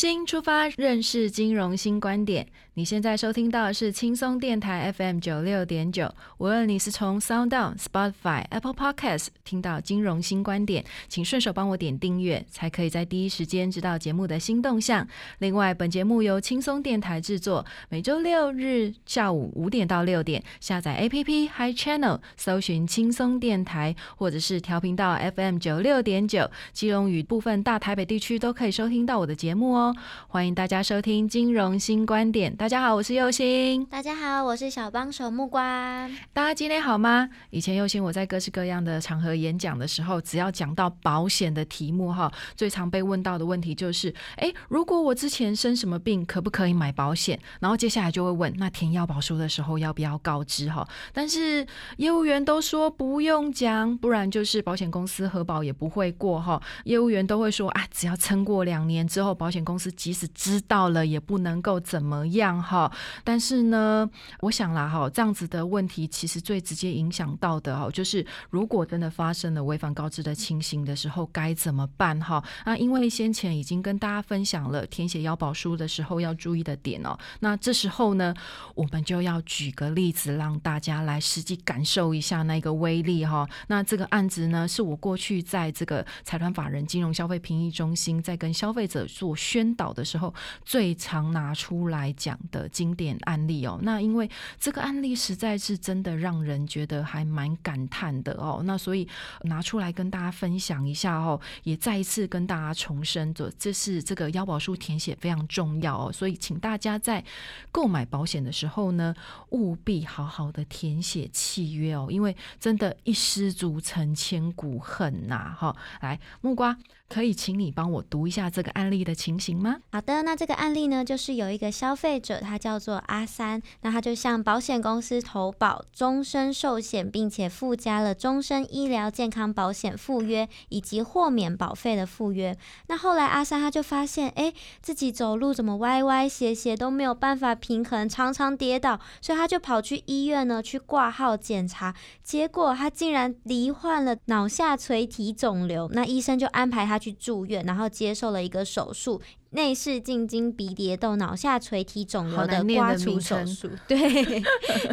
[0.00, 2.46] 新出发，认识金融新观点。
[2.72, 6.10] 你现在收听到的是轻松电台 FM 九六点九。
[6.38, 15.06] 无论你是从 Sound On、Spotify、Apple Podcast 听到金融新观点，请顺手帮我点订阅，才可以在第一时间知道节目的新动向。
[15.40, 29.74] 另外，本节目由轻松电台制作，每周六日下午五点到六点，下载 APP Hi Channel，搜寻轻松电台，或者是调频到 FM 九六点九，基隆与部分大台北地区都可以收听到我的节目。
[29.74, 29.96] 哦哦，
[30.28, 32.54] 欢迎大家收听金融新观点。
[32.54, 33.84] 大家好，我是佑星。
[33.86, 36.08] 大家好，我是小帮手木瓜。
[36.32, 37.28] 大家今天好吗？
[37.50, 47.38] 以前佑星我在各式各样的场合演讲的时候，只要讲到保险的题目哈，最常被问到的问题就是：哎，如果我之前生什么病，可不可以买保险？
[47.60, 50.86] 然后接下来就会问，那填要保书的时候要不要告知哈？
[51.12, 51.66] 但是
[51.96, 56.62] 业务员都说不用讲，不然就是保险公司核保也不会过哈。
[56.84, 59.50] 业务员都会说啊，只要撑过两年之后保。
[59.50, 62.90] 保险公司即使知道了，也不能够怎么样哈。
[63.22, 72.42] 但是呢，我想啦哈，这样子的问题其实最直接影响到的哈，就是如果真的发生了违反告知的情形的时候，该怎么办哈？
[72.66, 77.16] 那因为先前已经跟大家分享了填写腰保书的时候要注意的点哦。
[77.38, 78.34] 那这时候呢，
[78.74, 83.48] 我们就要举个例子，让大家来实际感受一下那个威力哈。
[83.68, 89.30] 那这个案子呢，是我过去在这个财团法人金融消费评议中心在跟消费者做。
[89.36, 90.32] 宣导的时候
[90.64, 99.06] 最常拿出来讲的经典案例哦，那因为这个案例实在是真的让人觉得还蛮感叹的哦，那所以
[99.42, 107.24] 拿出来跟大家分享一下哦，也再一次跟大家重申，这这是这个腰保书填写非常重要哦，所以请大家在
[107.72, 109.14] 购买保险的时候呢，
[109.50, 116.76] 务必好好的填写契约哦，因为真的一失足成千古恨呐哈，来木瓜。
[117.08, 119.59] 可以请你帮我读一下这个案例的情形
[119.90, 132.56] 好的，那这个案例呢，就是有一个消费者，他叫做阿三，那他就向保险公司投保终身寿险，并且附加了终身医疗健康保险附约以及豁免保费的附约。
[132.86, 141.92] 那后来阿三他就发现，哎，自己走路怎么歪歪斜斜都没有办法平衡，常常跌倒，所以他就跑去医院呢去挂号检查，
[142.22, 147.00] 结果他竟然罹患了脑下垂体肿瘤，那医生就安排他。
[147.00, 149.22] 去住院，然后接受了一个手术。
[149.50, 154.42] 内视镜经鼻蝶窦脑下垂体肿瘤的刮除手术， 对。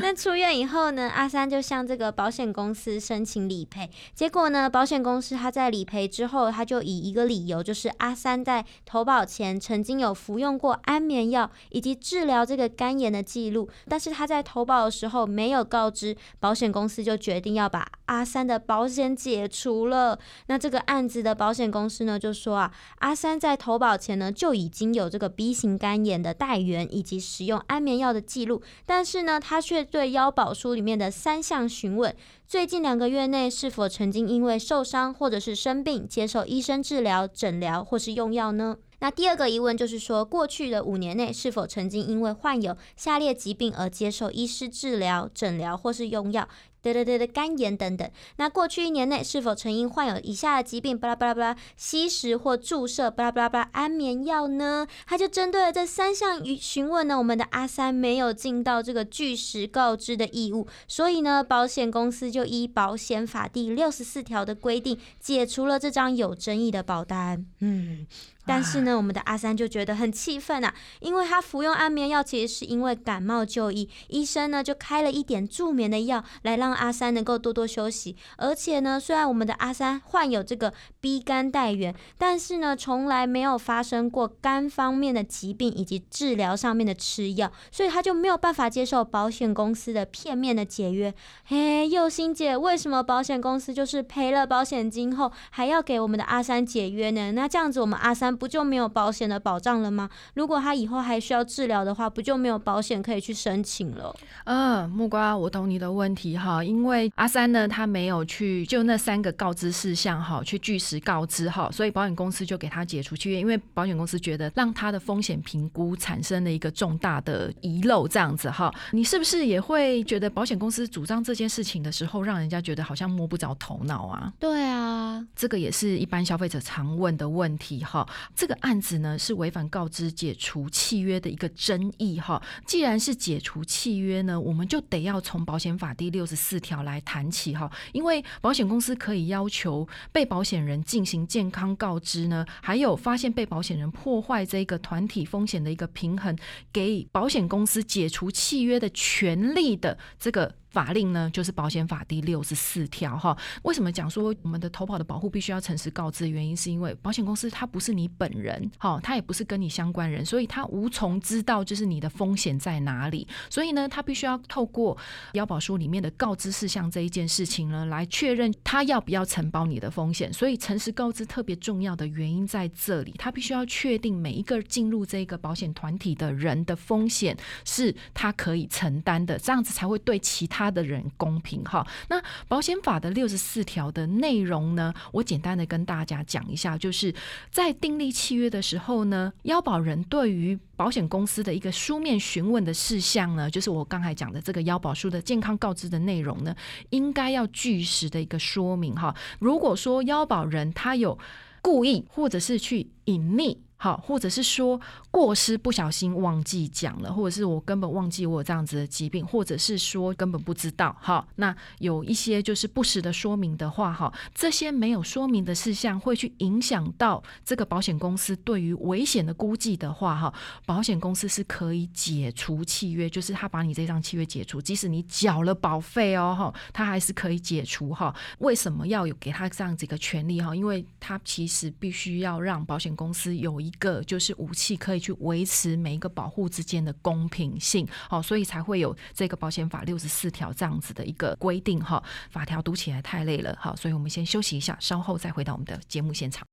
[0.01, 3.89] 那出院以后呢，阿三就向这个保险公司申请理赔。
[4.15, 20.17] 结果呢，保险公司他在理赔之后，他就以一个理由，就是阿三在投保前曾经有服用过安眠药以及治疗这个肝炎的记录，但是他在投保的时候没有告知保险公司，就决定要把阿三的保险解除了。
[20.47, 32.15] 那这个案子的保险公司呢，就说啊，阿三在投保前呢就就已经有这个 B 型肝炎的带源以及使用安眠药的记录，但是呢，他却对腰保书里面的三项询问：
[32.47, 38.77] 最近两个月内是否曾经因为受伤或者是生病接受医生治疗、诊疗或是用药呢？
[38.99, 46.47] 那第二个疑问就是说，过去的五年内是否曾经因为患有下列疾病而接受医师治疗、诊疗或是用药？
[46.81, 48.09] 对对对的肝炎等等。
[48.37, 54.85] 那过去一年内是否曾因患有以下的疾病，巴拉巴拉巴拉，吸食或注射巴拉巴拉巴拉安眠药呢？
[55.07, 67.45] 他就针对了这三项询问呢，我们的阿三没有尽到这个据实告知的义务，所以呢，保险公司就依保险法第六十四条的规定，解除了这张有争议的保单。
[67.59, 68.05] 嗯。
[68.49, 76.66] 但是呢，我们的阿三就觉得很气愤啊，因为他服用安眠药其实是因为感冒就医，医生呢就开了一点助眠的药来让。
[76.67, 78.15] 让阿三能够多多休息。
[78.37, 91.13] 而且呢，虽然我们的阿三患有这个 B 肝带源，但是呢，从来没有发生过肝方面的疾病以及治疗上面的吃药，所以他就没有办法接受保险公司的片面的解约。
[91.45, 97.31] 嘿，佑心姐，为什么保险公司就是赔了保险金后，还要给我们的阿三解约呢？
[97.31, 100.09] 那这样子，我们阿三不就没有保险的保障了吗？
[100.33, 104.13] 如果他以后还需要治疗的话，不就没有保险可以去申请了？
[104.45, 124.33] 嗯，木瓜，我懂你的问题哈，因为阿三呢，他没有去就那三个告知事项哈，去据实告知哈，所以保险公司就给他解除契约，因为保险公司觉得让他的风险评估产生了一个重大的遗漏，这样子哈，你是不是也会觉得保险公司主张这件事情的时候，让人家觉得好像摸不着头脑啊？
[124.39, 128.07] 对啊，这个也是一般消费者常问的问题哈。
[128.35, 132.41] 这个案子呢是违反告知解除契约的一个争议哈。
[132.65, 137.69] 既然是解除契约呢，我们就得要从保险法第六十四条来谈起哈。
[137.91, 146.37] 因为保险公司可以要求被保险人进行健康告知呢，还有发现被保险人破坏这个团体风险的一个平衡，
[146.71, 150.55] 给保险公司解除契约的权利的这个。
[150.77, 153.35] 法令呢，就是保险法第六十四条哈。
[153.63, 156.29] 为什么讲说我们的投保的保护必须要诚实告知？
[156.29, 163.27] 原因是因为保险公司它不是你本人，哈，它也不是跟你相关人，所以它无从知道就是你的风险在哪里。
[163.49, 164.95] 所以呢，它必须要透过
[165.33, 170.31] 腰保书里面的告知事项这一件事情呢，来确认他要不要承保你的风险。
[170.31, 177.35] 所以诚实告知特别重要的原因在这里，他必须要确定每一个进入这个保险团体的人的风险
[177.65, 180.66] 是他可以承担的，这样子才会对其他。
[180.67, 184.93] 他的人公平哈，那保险法的六十四条的内容呢？
[185.13, 187.13] 我简单的跟大家讲一下，就是
[187.49, 196.53] 在订立契约的时候呢，腰保人对于保险公司的一个书面询问的事项呢，就是我刚才讲的这个腰保书的健康告知的内容呢，
[196.89, 199.15] 应该要据实的一个说明哈。
[199.39, 201.17] 如果说腰保人他有
[201.61, 203.57] 故意或者是去隐匿。
[203.79, 204.79] 好，或者是说
[205.11, 210.95] 过失不小心忘记讲了，或者是我根本忘记我有这样子的疾病，或者是说根本不知道。
[210.99, 220.33] 好，那有一些就是不实的说明的话，哈，这些没有说明的事项会去影响到这个保险公司对于危险的估计的话，哈，
[220.65, 228.15] 保险公司是可以解除契约，就是他把你这张契约解除，即使你缴了保费哦，哈，他还是可以解除哈。
[228.39, 230.55] 为什么要有给他这样子一个权利哈？
[230.55, 233.66] 因为他其实必须要让保险公司有。
[233.67, 242.01] 一个就是武器，可以去维持每一个保护之间的公平性，好，所以才会有这个保险法六十四条这样子的一个规定哈。
[242.29, 246.47] 法条读起来太累了，好，所以我们先休息一下，稍后再回到我们的节目现场。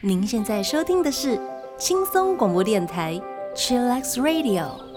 [0.00, 1.40] 您现在收听的是
[1.78, 3.20] 轻松广播电台
[3.56, 4.93] Chillax Radio。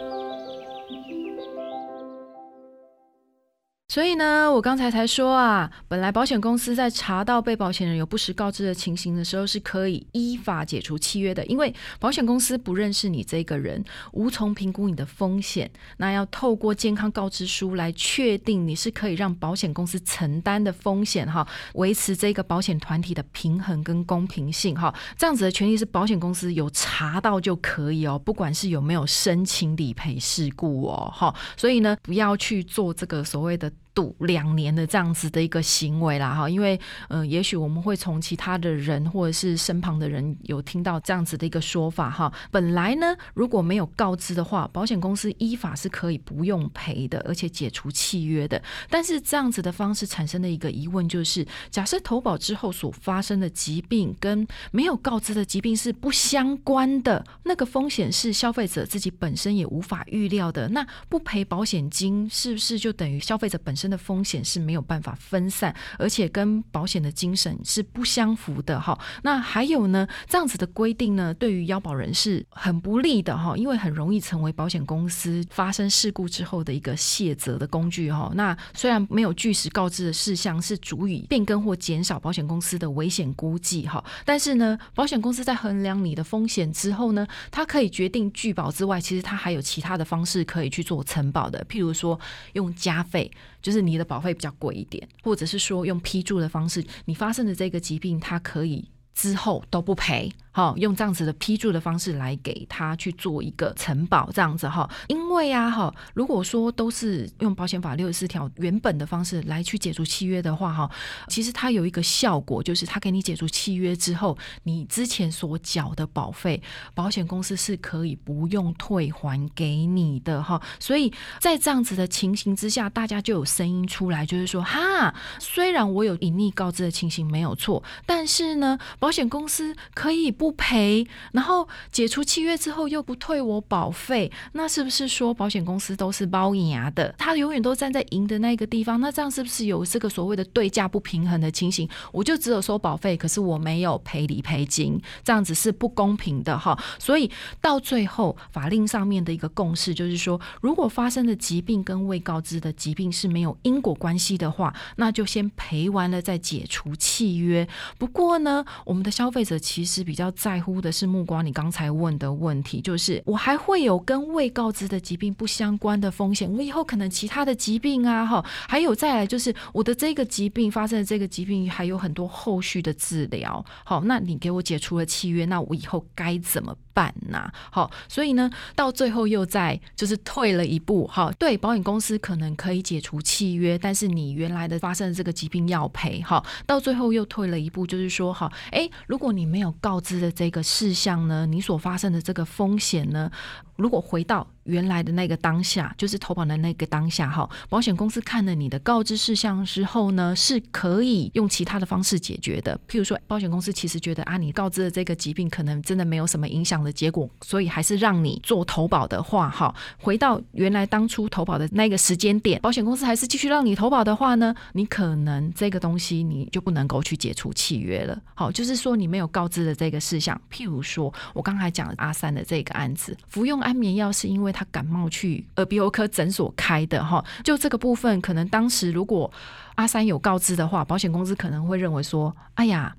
[3.90, 13.82] 所以呢，我刚才才说啊，本来保险公司在查到被保险人有不实告知的情形的时候，是可以依法解除契约的，因为保险公司不认识你这个人，
[14.12, 33.72] 无从评估你的风险，那要透过健康告知书来确定你是可以让保险公司承担的风险哈，维持这个保险团体的平衡跟公平性哈，这样子的权利是保险公司有查到就可以哦，不管是有没有申请理赔事故哦，哈，所以呢，不要去做这个所谓的。
[33.98, 36.80] 赌两年的这样子的一个行为啦，哈，因为
[37.10, 42.32] 呃，也许我们会从其他的人或者是身旁的人有听到这样子的一个说法，哈。
[42.52, 48.62] 本来呢，如果没有告知的话，保险公司依法是可以不用赔的，而且解除契约的。
[48.88, 63.87] 但是这样子的方式产生的一个疑问就是，假设投保之后所发生的疾病跟没有告知的疾病是不相关的，那个风险是消费者自己本身也无法预料的，那不赔保险金是不是就等于消费者本身？
[63.90, 68.98] 的风险是没有办法分散，而且跟保险的精神是不相符的哈。
[69.24, 78.32] 那还有呢，这样子的规定呢，对于腰保人是很不利的哈，因为很容易成为保险公司发生事故之后的一个卸责的工具哈。
[78.36, 92.20] 那虽然没有据实告知的事项是足以变更或减少保险公司的危险估计哈，但是呢，保险公司在衡量你的风险之后呢，它可以决定拒保之外，其实它还有其他的方式可以去做承保的，譬如说
[92.54, 93.32] 用加费。
[93.62, 98.90] 就是你的保费比较贵一点，或者是说用批注的方式，你发生的这个疾病，它可以。
[99.18, 100.32] 之后都不赔。
[100.52, 104.90] 好，用这样子的批注的方式来给他去做一个承保，这样子哈。
[105.08, 110.90] 因为啊哈，如果说都是用保险法六十四条原本的方式来去解除契约的话哈，
[111.28, 116.60] 其实它有一个效果，就是他给你解除契约之后，你之前所缴的保费，
[116.96, 120.60] 保险公司是可以不用退还给你的哈。
[120.80, 130.52] 所以在这样子的情形之下，大家就有声音出来，就是说哈，虽然我有隐匿告知的情形没有错，但是呢，保险公司可以不。
[130.58, 137.14] 赔，然后解除契约之后又不退我保费，那是不是说保险公司都是包牙的？
[137.16, 141.88] 他永远都站在赢的那个地方，那这样是不是有这个所谓的对价不平衡的情形？
[142.12, 146.78] 我就只有收保费，可是我没有赔理赔金，这样子是不公平的哈。
[147.00, 157.68] 所以到最后法令上面的一个共识就是说，如果发生的疾病跟未告知的疾病是没有因果关系的话，那就先赔完了再解除契约。
[158.00, 160.32] 不过呢，我我们的消费者其实比较。
[160.32, 176.76] 在乎的是目光，你刚才问的问题就是，我还会有跟未告知的疾病不相关的风险，我以后可能其他的疾病啊，哈，还有再来就是我的这个疾病发生的这个疾病还有很多后续的治疗，好，那你给我解除了契约，那我以后该怎么？
[176.98, 193.32] 办呐，好，所以呢，到最后又在就是退了一步，哈，对，保险公司可能可以解除契约，但是你原来的发生的这个疾病要赔，哈，到最后又退了一步，就是说，哈，哎，如果你没有告知的这个事项呢，你所发生的这个风险呢，
[193.76, 194.48] 如果回到。
[194.68, 197.50] 原来的那个当下，就是投保的那个当下哈。
[197.70, 202.78] 保险公司看了你的告知事项之后呢，是可以用其他的方式解决的。
[202.90, 209.74] 譬如说，保险公司其实觉得啊，你告知的这个疾病可能真的没有什么影响的结果，所以还是让你做投保的话哈。
[209.98, 218.20] 回到原来当初投保的那个时间点，保险公司还是继续让你投保的话呢，你可能这个东西你就不能够去解除契约了。
[218.34, 224.54] 好，就是说你没有告知的这个事项，譬如说我刚才讲阿三的这个案子，服用安眠药是因为。
[224.58, 229.32] 他感冒去耳鼻喉科诊所开的哈，就这个部分，可能当时如果
[229.76, 232.96] 阿三有告知的话，保险公司可能会认为说，哎呀，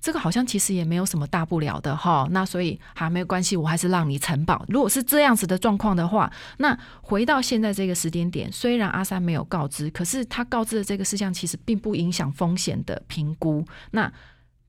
[0.00, 4.64] 这个好像其实也没有什么大不了的哈，那所以还没有关系，我还是让你承保。
[4.68, 13.66] 如果是这样子的状况的话，那回到现在这个时间点，虽然阿三没有告知，可是他告知的这个事项其实并不影响风险的评估。
[13.90, 14.12] 那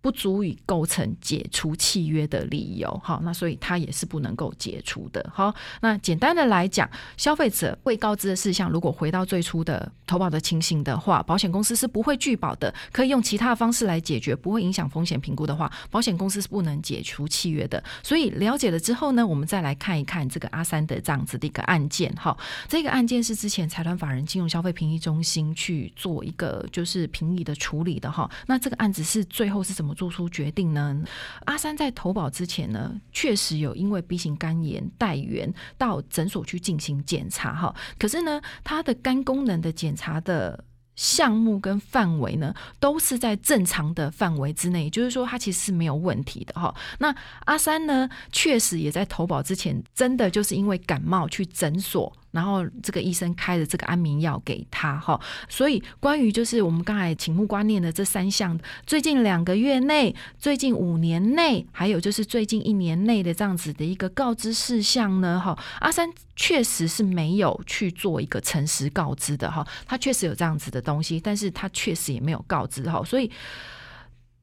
[0.04, 5.32] 不足以构成解除契约的理由，好，那所以它也是不能够解除的。
[5.34, 17.82] 好，那简单的来讲，消费者未告知的事项，如果回到最初的投保的情形的话，保险公司是不会拒保的，可以用其他的方式来解决，不会影响风险评估的话，保险公司是不能解除契约的。
[18.04, 22.14] 所以了解了之后呢，我们再来看一看这个阿三的这样子的一个案件。
[22.16, 28.30] 哈，这个案件是之前财团法人金融消费评议中心去做一个就是评议的处理的哈。
[28.48, 29.93] 那这个案子是最后是怎么？
[29.94, 31.04] 做出决定呢？
[31.46, 37.76] 阿三在投保之前呢，确实有因为 B 型肝炎带源到诊所去进行检查哈。
[37.98, 40.64] 可是呢，他的肝功能的检查的
[40.96, 46.74] 项目跟范围呢，都是在正常的范围之内，就是说他其实是没有问题的哈。
[47.00, 52.12] 那阿三呢，确实也在投保之前，真的就是因为感冒去诊所。
[52.34, 73.30] 然后这个医生开的这个安眠药给他哈，所以关于就是我们刚才请目观念的这三项，最近两个月内、最近五年内，还有就是最近一年内的这样子的一个告知事项呢，哈，阿三确实是没有去做一个诚实告知的哈，他确实有这样子的东西，但是他确实也没有告知哈，所以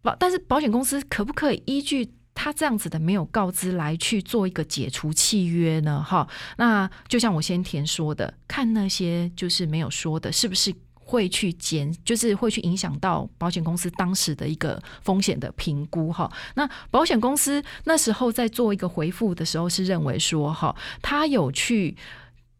[0.00, 2.08] 保但是保险公司可不可以依据？
[2.42, 6.02] 他这样子的没有告知来去做一个解除契约呢？
[6.02, 16.10] 哈，那就像我先前说的，看那些就是没有说的，是不是会去减，就是会去影响到保险公司当时的一个风险的评估？
[16.10, 21.94] 哈，那保险公司那时候在做一个回复的时候，是认为说，哈，他有去。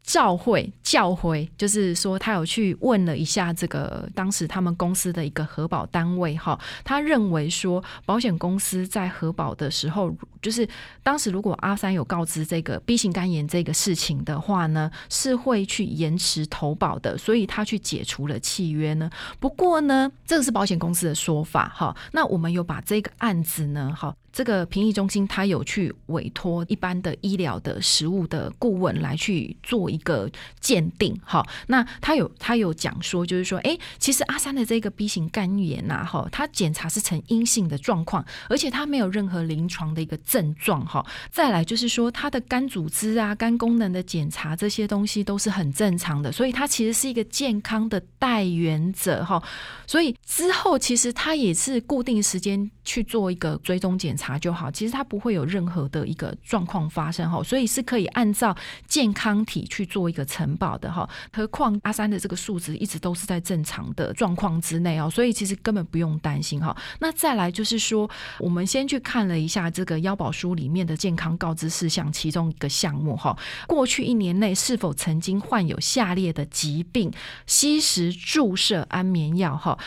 [0.02, 10.68] 召会教回，就是说他有去问了一下这个当时他们公司的一个核保单位哈，他认为说保险公司在核保的时候，就是
[11.02, 19.11] 当时如果阿三有告知这个 B 型肝炎这个事情的话呢，是会去延迟投保的，所以他去解除了契约呢。
[19.38, 21.97] 不过呢，这个是保险公司的说法哈。
[22.12, 24.14] 那我们有把这个案子呢，哈。
[24.32, 30.30] 这个评议中心，他有去委托一般的医疗的实务的顾问来去做一个
[30.61, 31.44] 鉴定，哈。
[31.66, 41.05] 那他有他有讲说，就是说，哎，其实阿三的这个 B 型肝炎呐，哈，他检查是呈阴性的状况，而且他没有任何临床的一个症状，哈。
[41.31, 49.43] 再来就是说，他的肝组织啊、肝功能的检查这些东西都是很正常的，所以他其实是一个健康的代源者，哈。
[49.87, 52.71] 所以之后其实他也是固定时间。
[52.90, 58.52] 去做一个追踪检查就好，其实它不会有任何的一个状况发生哈，所以是可以按照
[58.88, 61.09] 健康体去做一个承保的哈。
[61.32, 66.76] 何况阿三的这个数值一直都是在正常的状况之内哦，所以其实根本不用担心哈。
[66.99, 77.12] 那再来就是说，我们先去看了一下这个腰保书里面的健康告知事项其中一个项目哈，过去一年内是否曾经患有下列的疾病，
[77.47, 79.78] 吸食注射安眠药哈。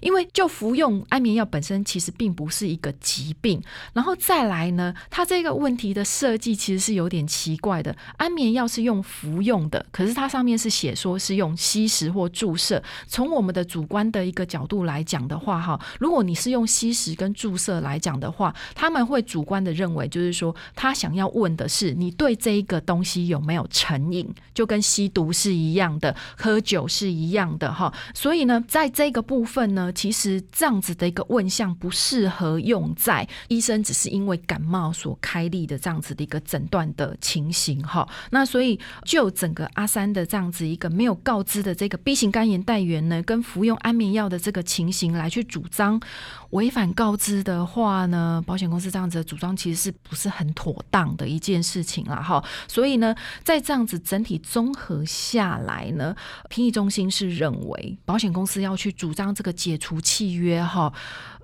[0.00, 3.62] 因为就服用安眠药本身其实并不是一个疾病，
[3.92, 7.94] 然后再来呢，它这个问题的设计其实是有点奇怪的。
[8.16, 12.82] 安眠药是用服用的，可是它上面是写说是用吸食或注射。
[13.06, 27.92] 从我们的主观的一个角度来讲的话，哈，如果你是用吸食跟注射来讲的话，他们会主观的认为就是说，他想要问的是你对这一个东西有没有成瘾，就跟吸毒是一样的，喝酒是一样的，哈。
[28.14, 29.85] 所以呢，在这个部分呢。
[29.92, 38.06] 其实这样子的一个问项不适合用在医生只是因为感冒所开立的这样子的一个诊断的情形哈。
[38.30, 46.00] 那所以就整个阿三的这样子一个没有告知的这个 B 型肝炎带源呢，跟服用安眠药的这个情形来去主张
[46.50, 52.42] 违反告知的话呢，保险公司这样子的主张其实是不是很妥当的一件事情了哈。
[52.66, 53.14] 所以呢，
[53.44, 56.16] 在这样子整体综合下来呢，
[56.48, 59.75] 评议中心是认为保险公司要去主张这个解。
[59.76, 60.92] 除契约哈。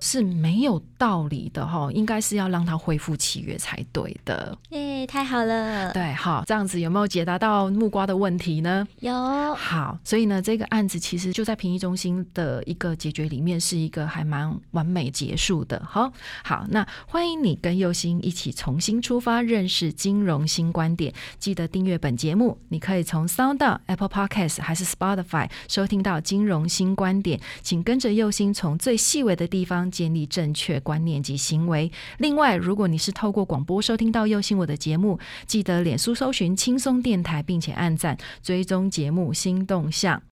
[0.03, 4.57] 是没有道理的哈，应该是要让他恢复契约才对的。
[4.71, 5.93] 耶，太好了。
[5.93, 8.85] 对，好，这样子有没有解答到木瓜的问题呢？
[8.99, 9.55] 有。
[9.55, 15.81] 好，所以呢，这个案子其实就在评议中心的一个解决里面，是一个还蛮完美结束的。
[15.89, 16.11] 好，
[16.43, 21.13] 好，那欢迎你跟佑星一起重新出发，认识金融新观点。
[21.39, 28.33] 记得订阅本节目，你可以从 Sound、Apple Podcast 还是 Spotify 收听到金融新观点，请跟着佑。
[28.33, 31.89] 星从最细微的地方建立正确观念及行为。
[32.17, 40.21] 另外，如果你是透过广播收听到右心我的节目，记得脸书搜寻轻松电台，并且按赞追踪节目新动向。